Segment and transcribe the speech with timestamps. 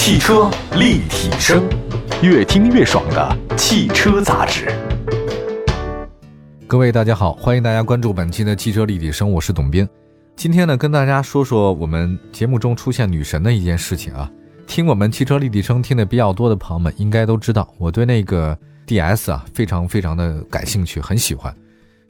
[0.00, 1.68] 汽车立体声，
[2.22, 4.72] 越听越爽的汽车杂志。
[6.68, 9.86] 各位大家好，欢迎大家关注本期的汽车立体声，我是董斌。
[10.36, 14.30] 今天呢，跟大家说说我们节目中出现女神的一件事情啊。
[14.68, 18.56] 听我们汽车立体声听的比较多的朋友们，应该都知道我对那个
[18.86, 21.52] DS 啊非常非常的感兴趣，很喜欢。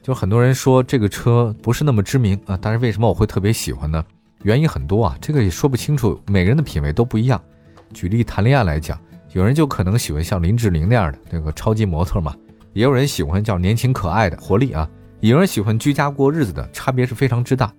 [0.03, 4.01] 就很多人说这个车不是那么知名啊，但是为什么我会特别喜欢呢？
[4.43, 7.41] 原因很多啊，这个也说不清楚，每个人的品味都不一样。
[7.93, 8.99] 举例谈恋爱来讲，
[9.33, 12.35] 有人就可能喜欢像林志玲那样的那个超级模特嘛，
[12.73, 14.89] 也有人喜欢叫年轻可爱的活力啊，
[15.19, 17.71] 有人喜欢居家过日子的，差别是非常之大。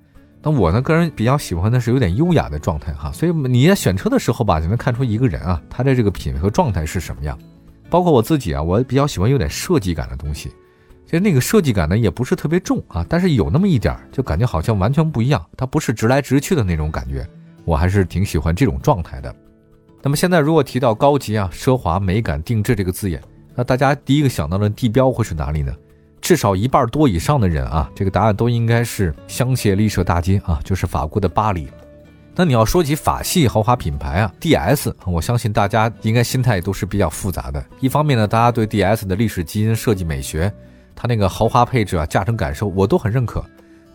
[0.43, 7.39] 那我呢，个人比较喜欢的是有点优雅的状态哈，所以你在选车的时候吧，就能看出一个人啊，他的这个品味和状态是什么样。
[7.91, 10.51] 包括我自己啊，我比较喜欢有点设计感的东西。
[11.05, 15.45] 其实那个设计感呢，也不是特别重啊，但是有那么一点儿，就感觉好像完全不一样。
[15.57, 17.29] 它不是直来直去的那种感觉，
[17.65, 19.35] 我还是挺喜欢这种状态的。
[20.03, 23.21] 那么现在如果提到高级啊、奢华、美感、定制这个字眼，
[23.55, 25.73] 那大家第一个想到的地标会是哪里呢？
[26.21, 31.69] 至少一半多以上的人啊，这个答案都应该是香榭丽舍大街啊， 就是法国的巴黎。
[32.35, 37.63] 那你要说起法系豪华品牌啊，DS，我相信大家应该心态都是比较复杂的。
[37.81, 40.53] 一方面呢，大家对 DS 的历史基因、设计美学。
[40.95, 43.43] 它那个豪华配置啊，驾乘感受我都很认可，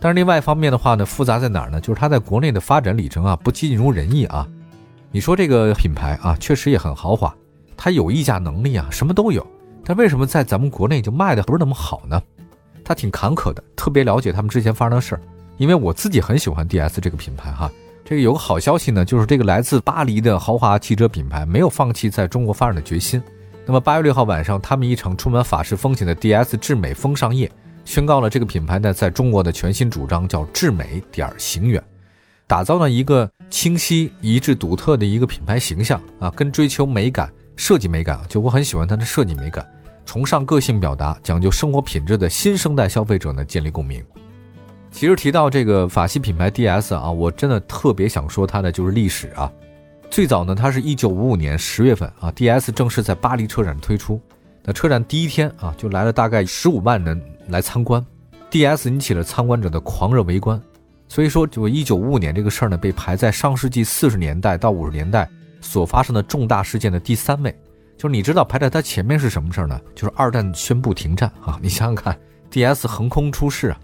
[0.00, 1.80] 但是另外一方面的话呢，复杂在哪儿呢？
[1.80, 4.46] 就是它在国内的发展里程啊，不尽如人意啊。
[5.10, 7.34] 你说这个品牌啊，确实也很豪华，
[7.76, 9.46] 它有溢价能力啊，什么都有，
[9.84, 12.22] 但为什么在咱们国内就卖的不是那么好呢？
[12.84, 15.20] 它挺坎坷的，特别了解他们之前发生的事儿，
[15.56, 17.70] 因为我自己很喜欢 DS 这个品牌哈。
[18.04, 23.20] 这个有个好消息呢，就是这个来自巴黎的豪华汽车品牌没有放弃在中国发展的决心。
[23.64, 27.50] 那么八月六号晚上，他们一场充满法式风情的 DS 智美风尚夜，
[27.84, 31.82] 宣告了这个品牌呢在中国的全新主张，叫智美点行远，
[32.46, 39.66] 打造了一个清晰一致、独特的一个品牌形象啊，跟追求美感、设计美感，就我很喜欢它的设计美感，
[40.04, 44.04] 崇尚个性表达、讲究生活品质的新生代消费者呢建立共鸣。
[44.90, 49.50] 其实提到这个法系品牌 DS 啊，我真的特别想说它的就是历史啊。
[50.08, 54.20] 最早呢，它是一九五五年十月份啊，DS 正式在巴黎车展推出。
[54.62, 58.04] 那车展第一天啊，就来了大概十五万人来参观
[58.50, 60.60] ，DS 引起了参观者的狂热围观。
[61.08, 65.28] 所以说，就一九五五年这个事儿呢，被排在上世纪四十年代到五十年代
[65.60, 67.56] 所发生的重大事件的第三位。
[67.96, 69.80] 就是你知道排在它前面是什么事儿呢？
[69.94, 71.58] 就是二战宣布停战啊！
[71.62, 72.18] 你想想看
[72.50, 73.80] ，DS 横空出世啊！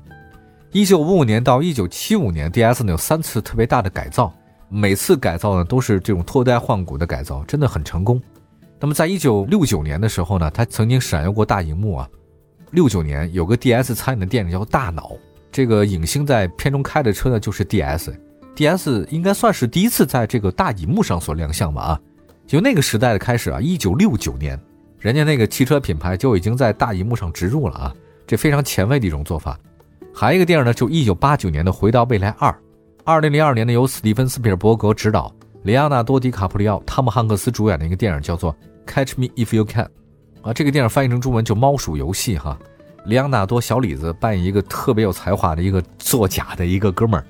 [0.70, 4.32] 一九五五年到一九七五年，DS 呢有三次特别大的改造。
[4.68, 8.20] 每次改造呢，都是这种脱胎换骨的改造，真的很成功。
[8.80, 12.08] 那么，在一九六九年的时候呢，它曾经闪耀过大荧幕啊。
[12.70, 15.10] 六九年有个 DS 参演的电影叫《大脑》，
[15.52, 18.12] 这个影星在片中开的车呢就是 DS。
[18.56, 22.00] DS 应该算是第一次在这个大荧幕上所亮相吧啊。
[22.46, 24.58] 就那个时代的开始啊，一九六九年，
[24.98, 27.94] 人家那个汽车品牌就已经在大荧幕上植入了啊，
[28.26, 29.58] 这非常前卫的一种做法。
[30.12, 32.50] 还有一个电影呢，就一九八九年的《回到未来二》。
[33.04, 35.32] 二零零二年呢，由史蒂芬斯皮尔伯格执导，
[35.62, 38.54] 里昂纳多·迪卡普里奥、汤姆汉克斯主演的一个电影，叫做
[38.86, 39.84] 《Catch Me If You Can》
[40.42, 42.58] 啊，这个电影翻译成中文就《猫鼠游戏》哈。
[43.04, 47.24] 里昂纳多小李子扮演一个特别有才华的一个作假的一个哥们儿，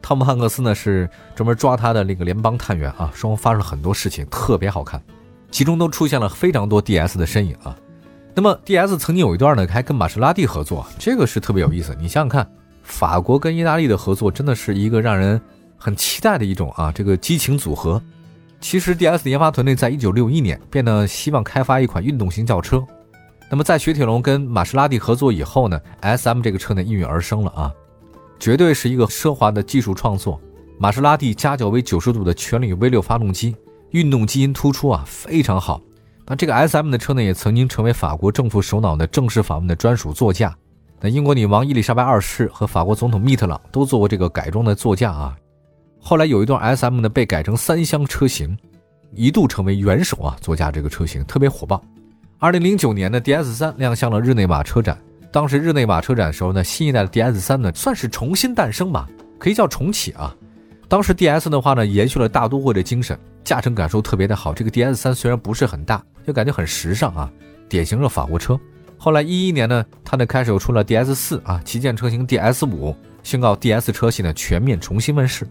[0.00, 5.02] 汤姆汉克斯呢是专门抓他的那个联邦探员啊，双方发生了很多事情，特别好看，
[5.50, 7.76] 其中都出现了非常多 DS 的身影啊。
[8.34, 12.46] 那么 DS 曾经有一段呢，还跟玛莎拉蒂合作，这个是特别有意思，你想想看。
[12.82, 15.40] 法国跟意大利的合作真的是一个让人
[15.76, 18.00] 很期待的一种啊，这个激情组合。
[18.60, 22.80] 其实 DS 研发团队在一九六一年变得希望开发一款运动型轿车。
[23.48, 27.72] 那么在雪铁龙跟玛莎拉蒂合作以后呢，SM 这个车呢应运而生了啊，
[28.40, 30.40] 绝对是一个奢华的技术创作。
[30.78, 33.54] 玛莎拉蒂加脚为九十度的全铝 V 六发动机，
[33.90, 35.80] 运动基因突出啊，非常好。
[36.26, 40.54] 那这个 SM 的车呢，也曾经成为法国政府首脑的正式访问的专属座驾。
[41.00, 45.36] 那英国女王伊丽莎白二世和法国总统密特朗都坐过这个改装的座驾啊。
[46.00, 48.58] 后来有一段 S M 呢被改成三厢车型，
[49.12, 51.80] 一度成为元首啊座驾这个车型特别火爆。
[52.38, 54.98] 二零零九年的 D S 三亮相了日内瓦车展，
[55.32, 60.36] 当时日内瓦车展的时候呢，新一代的 D S 三呢算是重新诞生吧，可以叫重启啊。
[60.86, 64.52] 当时 D S 的话呢延续了大都会的精神，驾乘感受特别的好。
[64.52, 67.32] 这个 D S 三虽然不是很大，就感觉很时尚啊，
[67.70, 68.60] 典型的法国车。
[68.98, 75.48] 后来一一年呢，它呢开始又出了 DS 四啊旗舰车型 DS 五，宣告 DS 车系呢全面重新问世。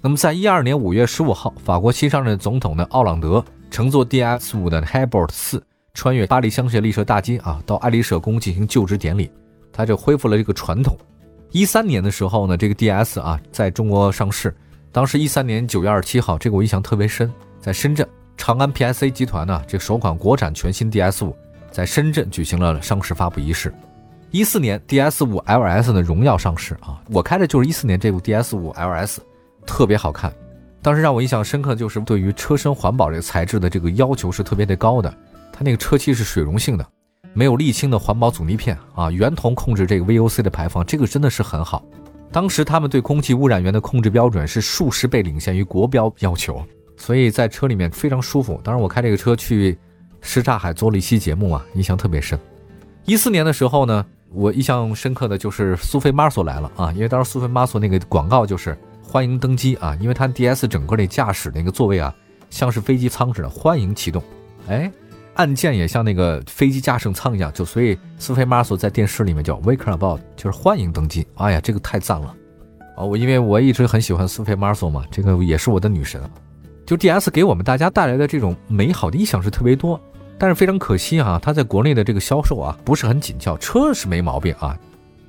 [0.00, 5.62] 那么在一二年五月十五号，法国新上任总统的奥朗德乘坐 DS 五的 Hybrid 四，
[5.94, 9.30] 穿越巴黎香榭丽舍大街啊，到爱丽舍宫进行就职典礼，
[9.72, 10.98] 他就恢复了这个传统。
[11.52, 14.54] 一三年的时候呢，这个 DS 啊在中国上市，
[14.90, 18.06] 当时一三年九月二十七号，这个我印象特别深，在深圳。
[18.36, 21.34] 长安 PSA 集团呢，这首款国产全新 DS 五
[21.70, 23.72] 在深圳举行了上市发布仪式。
[24.32, 29.18] 一四年 DS 五 LS 的荣耀上市啊，我开的就是一四年这部 DS 五 LS，
[29.64, 30.34] 特别好看。
[30.82, 35.14] 当时让我印象深刻的就是对于车身环保这个材质的这个要求是特别的高的。
[35.56, 36.84] 它那个车漆是水溶性的，
[37.32, 41.84] 没有沥青的环保阻尼片啊，圆筒控制这个 VOC 的排放，这个真的是很好。
[42.32, 46.60] 当时他们对空气污染源的控制标准是数十倍领先于国标要求，
[46.96, 48.60] 所以在车里面非常舒服。
[48.64, 49.78] 当时我开这个车去
[50.20, 52.36] 什刹海做了一期节目啊，印象特别深。
[53.04, 62.12] 一四年的时候呢，我印象深刻的就是苏菲玛索来了啊，因为当时苏菲玛索那个广告就是欢迎登机啊，因为它 DS 整个那驾驶那个座位啊，
[62.50, 64.20] 像是飞机舱似的，欢迎启动，
[64.66, 64.90] 哎。
[65.34, 71.26] 按键也像那个飞机驾驶舱一样，就所以苏菲玛索在电视里面叫 Welcome aboard，就是欢迎登机。
[71.34, 72.34] 哎呀，这个太赞了
[72.96, 73.04] 啊！
[73.04, 76.20] 我因为我一直很喜欢苏菲玛索嘛，这个也是我的女神。
[76.86, 80.00] 就 DS 给我们大家带来的这种美好的意象是特别多，
[80.38, 84.78] 但是非常可惜啊，它在国内的这个销售啊不是很紧俏，车是没毛病啊。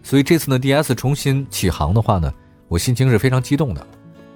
[0.03, 2.31] 所以这次呢，DS 重新起航的话呢，
[2.67, 3.87] 我心情是非常激动的。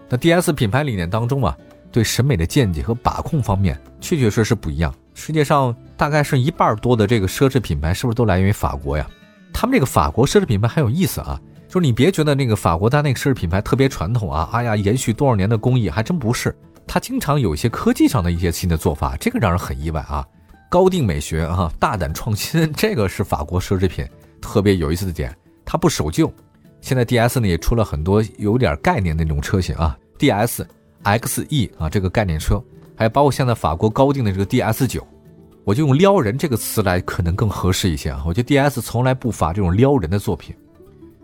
[0.09, 1.55] 那 DS 品牌理念当中啊，
[1.91, 4.91] 对审美的见解和把控方面，确确实实不一样。
[5.19, 9.05] 世界上大概是一半多的这个奢侈品牌，是不是都来源于法国呀？
[9.51, 11.37] 他们这个法国奢侈品牌很有意思啊，
[11.67, 16.55] 就是你别觉得那个法国它那个奢侈品牌特别传统啊，哎呀，延续多少年的工艺，还真不是。
[16.87, 20.25] 它经常有一些科技上的一些新的做法，这个让人很意外啊。
[20.69, 24.07] 高定美学啊，大胆创新，这个是法国奢侈品
[24.41, 25.35] 特别有意思的点。
[25.65, 26.31] 它不守旧，
[26.79, 30.65] 现在 DS 呢也出了很多有点概念那种车型啊，DS
[31.03, 32.63] XE 啊这个概念车。
[32.99, 35.07] 还有包括现在法国高定的这个 DS 九，
[35.63, 38.21] 我就用撩人这个词来可能更合适一些啊。
[38.27, 40.53] 我觉得 DS 从来不乏这种撩人的作品。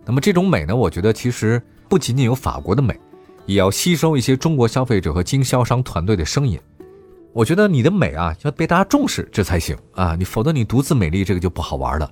[0.05, 2.97] 那么这种美呢，我觉得其实不仅仅有法国的美，
[3.45, 6.57] 也要吸收一些中国消费者和经销商团队的声音。
[7.33, 10.15] 我觉得你的美啊要被大家重视，这才行啊。
[10.15, 12.09] 你否则你独自美丽这个就不好玩了。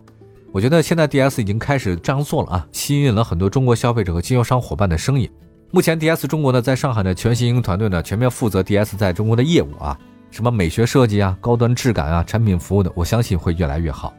[0.52, 5.32] 我觉得现在 DS 已经开始这样做了啊，吸引了很多中国消费者和经销商伙伴的声音。
[5.76, 9.98] 目前，DS 中国呢，在上海的全新营团队呢，全面负责 DS 在中国的业务啊，
[10.30, 14.14] 什么美学设计啊、高端质感啊、产品服务的，我相信会越来越好。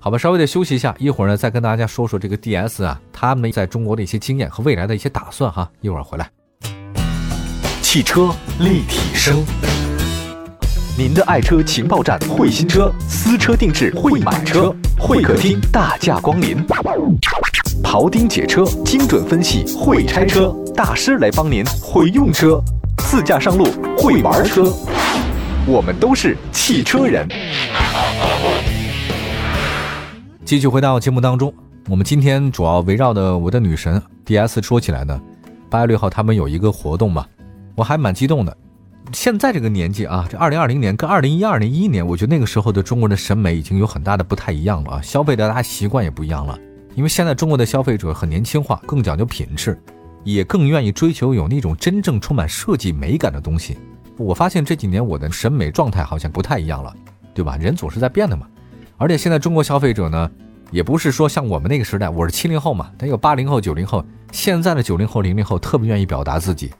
[0.00, 5.70] 好吧，稍微的休息一下，一会儿呢，再跟大家说说这个 DS 啊，他们在中国的一些经验和未来的一些打算哈。
[5.80, 6.28] 一会儿回来。
[7.82, 9.44] 汽车立体声，
[10.98, 16.56] 您的爱车情报站，会新车，私车定制，会买车，会客厅大驾光临。
[17.82, 22.58] 庖丁解车，精准分析；会拆车大师来帮您；会用车，
[22.96, 23.66] 自驾上路；
[23.98, 24.72] 会玩车，
[25.66, 27.28] 我们都是汽车人。
[30.46, 31.52] 继续回到节目当中，
[31.90, 35.20] 我们今天主要围绕的我的女神 DS 说起来呢。
[35.68, 37.26] 八月六号他们有一个活动嘛，
[37.74, 38.56] 我还蛮激动的。
[39.12, 46.58] 现在这个年纪啊，这二零二零年跟二零一二年一一年，我觉得那个时候的中国人的审美已经有很大的不太一样了啊，消费的大家习惯也不一样了。
[46.94, 49.78] 因为现在中国的消费者很年轻化，更讲究品质，
[50.24, 53.78] 也更愿意追求有那种真正充满设计美感的东西。
[54.16, 56.94] 我发现这几年我的审美状态好像不太一样了，
[57.34, 57.56] 对吧？
[57.56, 58.46] 人总是在变的嘛。
[58.96, 60.30] 而且现在中国消费者呢，
[60.70, 66.70] 也不是说像我们那个时代，我是七零后嘛，他有八零后、九零后，现在的九零后、零零后特别愿意表达自己，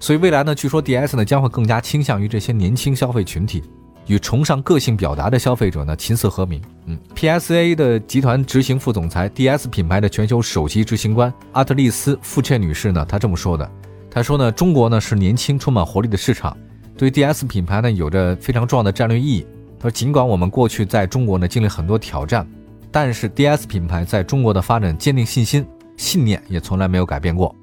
[0.00, 3.62] 所以未来呢，据说 DS 呢将会更加倾向于这些年轻消费群体。
[4.06, 6.62] 与崇尚个性表达的消费者呢，琴瑟和鸣。
[6.86, 13.70] 嗯，PSA 的集团执行副总裁，DS 品牌的全球首席执行官阿特丽斯·富切女士呢，她这么说的。
[14.10, 16.56] 她说呢，中国呢是年轻、充满活力的市场，
[16.96, 19.46] 对 DS 品牌呢有着非常重要的战略意义。
[19.78, 22.48] 她说，尽管我们过去在中国呢经历很多挑战，
[22.90, 25.66] 但是 DS 品牌在中国的发展坚定信心、
[25.98, 27.54] 信念也从来没有改变过。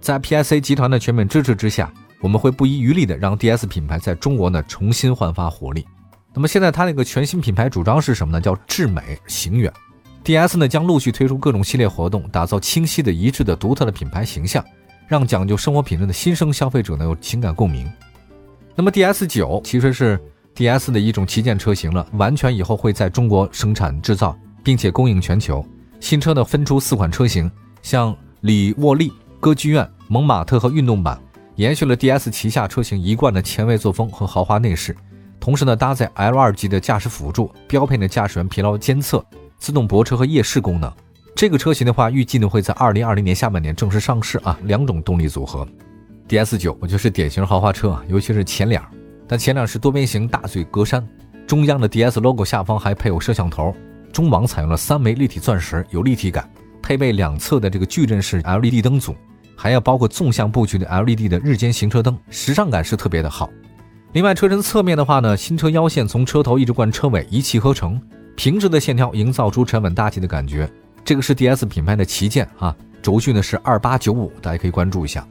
[0.00, 1.92] 在 PSA 集团的全面支持之下。
[2.22, 5.86] 我们会不遗余力的让 DS 品牌在中国呢重新焕发活力。
[6.34, 8.38] 那么现在它那个全新品牌主张是什么呢？
[8.38, 9.72] 叫至美行远。
[10.22, 14.62] DS 呢将陆续推出各种系列活动，打造清晰的一致的独特的品牌形象，
[15.08, 17.90] 让讲究生活品质的新生消费者呢有情感共鸣。
[18.76, 20.20] 那么 DS 九其实是
[20.54, 25.64] DS 的一种旗舰车型了，完全以后会在中国生产制造，并且供应全球。
[26.00, 31.18] 新车呢分出四款车型，像里沃利、歌剧院、蒙马特和运动版。
[31.56, 34.96] 延续了 DS 旗下车型一贯的前卫作风和豪华内饰，
[35.38, 39.24] 同时呢搭载 L2 级的驾驶辅助，标配呢驾驶员疲劳监测、
[39.58, 40.90] 自动泊车和夜视功能。
[41.34, 45.66] 这个车型的话，预计呢会在2020年下半年正式上市啊，两种动力组合。
[46.28, 48.80] DS9 我就是典型豪华车啊，尤其是前脸，
[49.26, 51.02] 但前脸是多边形大嘴格栅，
[51.46, 53.74] 中央的 DS logo 下方还配有摄像头，
[54.12, 56.48] 中网采用了三枚立体钻石，有立体感，
[56.80, 59.14] 配备两侧的这个矩阵式 LED 灯组。
[59.60, 63.50] 还要包括纵向布局的 LED 的日间行车灯，时尚感是特别的好。
[64.12, 68.00] 另外，车身侧面的话呢，新车腰线从车头一直贯车尾一气呵成，
[68.34, 70.66] 平直的线条营造出沉稳大气的感觉。
[71.04, 75.28] 这个是 DS 品牌的旗舰啊，轴距呢是二八九五，大家可以关注一下。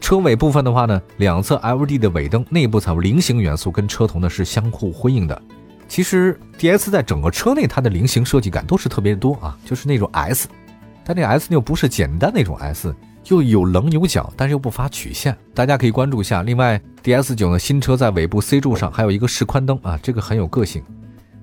[0.00, 5.42] 车尾部分的话呢，两侧 LED 的尾灯内部采用菱形元素，跟车头呢是相互辉映的。
[5.86, 10.48] 其实 DS 在整个车内它的菱形设计感都是特别多啊，就是那种 S，
[11.04, 12.94] 但这个 S 又不是简单那种 S。
[13.28, 16.42] 又有棱有角，但是又不乏曲线，大家可以关注一下。
[16.42, 20.82] 另外，DS 九呢新车在尾部 C 柱上还有一个示宽灯啊，这个很有个性。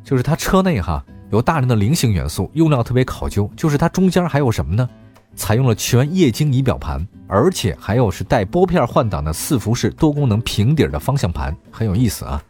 [0.03, 3.49] 就是它车内哈有大量的菱形元素，用料特别考究。
[3.55, 4.87] 就是它中间还有什么呢？
[5.35, 12.41] 采用了全液晶仪表盘，而且还有是带拨片换挡的四辐式多功能平底的方向盘，很有意思啊。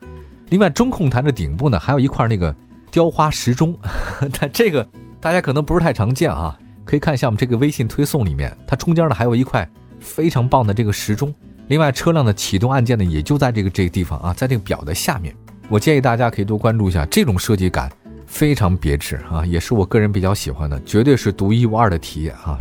[0.50, 2.54] 另外，中控台的顶部呢还有一块那个
[2.92, 3.74] 雕花时钟，
[4.40, 4.88] 但这个
[5.22, 6.60] 大家可能不是太常见啊。
[6.86, 9.68] 可以看一下我们这个微信推送里面，它中间呢还有一块
[10.00, 11.34] 非常棒的这个时钟。
[11.68, 15.34] 另外，车辆的启动按键呢也就在这个这个地方啊，在这个表的下面。
[15.70, 17.90] 我建议大家可以多关注一下，这种设计感
[18.28, 22.58] 非常别致啊，也是我个人比较喜欢的，绝对是独一无二的体验啊。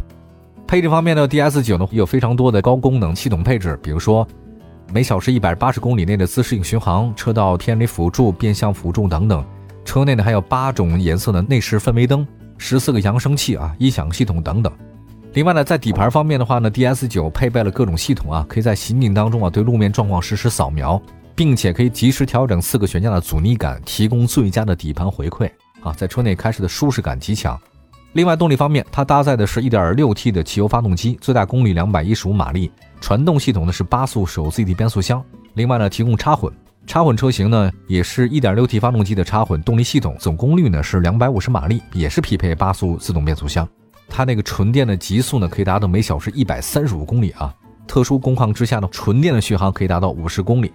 [0.68, 4.26] 配置方面呢，DS 九呢有非常多的高功能系统配置，比如说
[4.94, 9.44] 每小时一百八十公里内的自适应巡航、车道偏离辅助、变向辅助等等。
[9.84, 12.26] 车内呢还有八种颜色的内饰氛围灯。
[12.64, 14.72] 十四个扬声器啊，音响系统等等。
[15.32, 21.02] 另外呢，在底盘方面的话呢，DS 九配备了各种系统啊，可以在行进当中啊对路面状况实时扫描，
[21.34, 25.50] 并且可以及时调整四个悬架的阻尼感，提供最佳的底盘回馈
[25.82, 27.58] 啊，在车内开始的舒适感极强。
[28.12, 35.20] 另外动力方面，它搭载的是一点六 T 的汽油发动机，最大功率两百一十五马力，传动系统呢是八速手自一体变速箱。
[35.54, 36.52] 另外呢，提供插混。
[36.86, 43.66] 插混车型呢，也是一点六 T 发动机的插混动力系统，总功率呢是两百五十马力，也是匹配八速自动变速箱。
[44.08, 47.54] 它那个纯电的极速呢，可以达到每小时一百三十五公里啊。
[47.86, 50.72] 特殊工况之下呢，纯电的续航可以达到五十公里。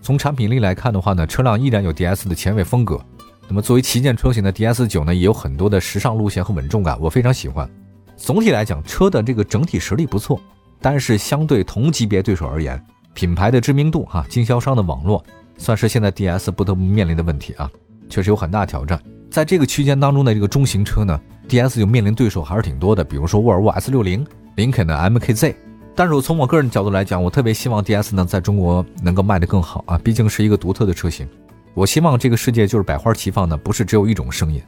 [0.00, 3.00] 从产品力来看的话呢，车辆依然有 DS 的前卫风格。
[3.48, 7.68] 那么作为旗舰车型的 DS 九呢，也有很多的时尚路线和稳重感，我非常喜欢。
[8.16, 10.40] 总体来讲，车的这个整体实力不错，
[10.80, 12.80] 但是相对同级别对手而言。
[13.14, 15.24] 品牌的知名度哈，经销商的网络，
[15.56, 17.70] 算是现在 DS 不得不面临的问题啊，
[18.08, 19.00] 确实有很大挑战。
[19.30, 24.26] 在这个区间当中的这个中型车呢，DS 就面临对手还是挺多的，比如说沃尔沃 S60、
[24.56, 25.54] 林肯的 MKZ。
[25.94, 31.28] 但是我从我个人角度来讲，我特别希望 DS 呢在中国能够卖得更好啊，毕竟是一个独特的车型。
[31.74, 34.60] 我希望这个世界就是百花齐放的，不是只有一种声音。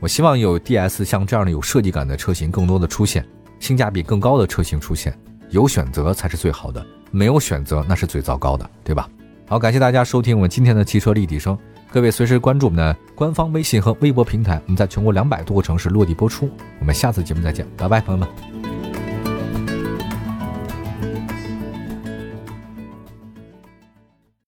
[0.00, 3.26] 我希望有 DS 像这样的有设计感的车型更多的出现，
[3.58, 5.18] 性价比更高的车型出现，
[5.50, 6.86] 有选择才是最好的。
[7.10, 9.08] 没有选择，那是最糟糕的，对吧？
[9.46, 11.56] 好，感谢大家收听我们今天的汽车立体声，
[11.90, 16.50] 各位随时关注我们的官方微信和微博平台，我们在全国两百多个城市落地播出。
[16.80, 18.57] 我们下次节目再见，拜拜，朋友们。